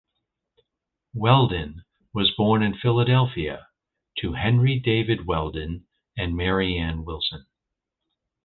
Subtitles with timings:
[1.13, 3.67] Wheldon was born in Philadelphia
[4.17, 5.85] to Henry David Wheldon
[6.17, 7.45] and Marianne Wilson.